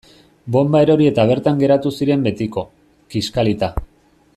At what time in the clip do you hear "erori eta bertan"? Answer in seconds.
0.85-1.61